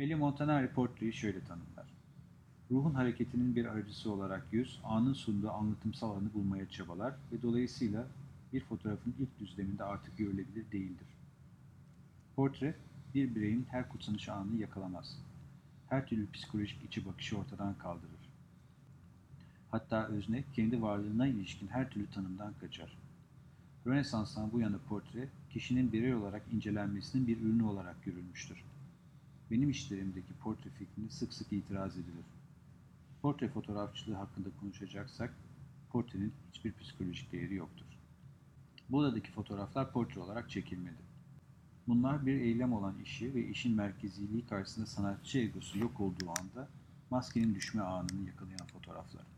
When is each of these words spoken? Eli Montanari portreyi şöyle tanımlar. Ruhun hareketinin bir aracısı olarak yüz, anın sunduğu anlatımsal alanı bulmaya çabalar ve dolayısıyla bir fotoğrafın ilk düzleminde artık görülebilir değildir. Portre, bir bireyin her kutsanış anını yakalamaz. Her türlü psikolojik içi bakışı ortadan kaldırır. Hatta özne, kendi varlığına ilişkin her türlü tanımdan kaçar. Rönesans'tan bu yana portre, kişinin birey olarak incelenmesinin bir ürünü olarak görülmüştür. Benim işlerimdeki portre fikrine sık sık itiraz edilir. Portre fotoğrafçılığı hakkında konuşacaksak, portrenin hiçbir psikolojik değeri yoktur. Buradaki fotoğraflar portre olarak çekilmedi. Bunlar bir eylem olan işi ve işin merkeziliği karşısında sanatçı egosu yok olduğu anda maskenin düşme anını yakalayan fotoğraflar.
Eli 0.00 0.14
Montanari 0.14 0.68
portreyi 0.68 1.12
şöyle 1.12 1.40
tanımlar. 1.40 1.86
Ruhun 2.70 2.94
hareketinin 2.94 3.56
bir 3.56 3.64
aracısı 3.64 4.12
olarak 4.12 4.46
yüz, 4.52 4.80
anın 4.84 5.12
sunduğu 5.12 5.50
anlatımsal 5.50 6.10
alanı 6.10 6.34
bulmaya 6.34 6.70
çabalar 6.70 7.14
ve 7.32 7.42
dolayısıyla 7.42 8.06
bir 8.52 8.60
fotoğrafın 8.60 9.14
ilk 9.18 9.40
düzleminde 9.40 9.84
artık 9.84 10.18
görülebilir 10.18 10.72
değildir. 10.72 11.06
Portre, 12.36 12.74
bir 13.14 13.34
bireyin 13.34 13.66
her 13.70 13.88
kutsanış 13.88 14.28
anını 14.28 14.60
yakalamaz. 14.60 15.18
Her 15.88 16.06
türlü 16.06 16.30
psikolojik 16.30 16.84
içi 16.84 17.06
bakışı 17.06 17.38
ortadan 17.38 17.74
kaldırır. 17.74 18.30
Hatta 19.70 20.06
özne, 20.06 20.44
kendi 20.52 20.82
varlığına 20.82 21.26
ilişkin 21.26 21.68
her 21.68 21.90
türlü 21.90 22.10
tanımdan 22.10 22.52
kaçar. 22.60 22.96
Rönesans'tan 23.86 24.52
bu 24.52 24.60
yana 24.60 24.78
portre, 24.88 25.28
kişinin 25.50 25.92
birey 25.92 26.14
olarak 26.14 26.42
incelenmesinin 26.52 27.26
bir 27.26 27.40
ürünü 27.40 27.62
olarak 27.62 28.04
görülmüştür. 28.04 28.64
Benim 29.50 29.70
işlerimdeki 29.70 30.32
portre 30.34 30.70
fikrine 30.70 31.10
sık 31.10 31.32
sık 31.32 31.52
itiraz 31.52 31.96
edilir. 31.96 32.24
Portre 33.22 33.48
fotoğrafçılığı 33.48 34.14
hakkında 34.14 34.48
konuşacaksak, 34.60 35.34
portrenin 35.90 36.32
hiçbir 36.52 36.72
psikolojik 36.72 37.32
değeri 37.32 37.54
yoktur. 37.54 37.86
Buradaki 38.88 39.30
fotoğraflar 39.30 39.92
portre 39.92 40.20
olarak 40.20 40.50
çekilmedi. 40.50 41.10
Bunlar 41.88 42.26
bir 42.26 42.40
eylem 42.40 42.72
olan 42.72 42.94
işi 43.04 43.34
ve 43.34 43.48
işin 43.48 43.76
merkeziliği 43.76 44.46
karşısında 44.46 44.86
sanatçı 44.86 45.38
egosu 45.38 45.78
yok 45.78 46.00
olduğu 46.00 46.30
anda 46.40 46.68
maskenin 47.10 47.54
düşme 47.54 47.82
anını 47.82 48.26
yakalayan 48.26 48.66
fotoğraflar. 48.72 49.29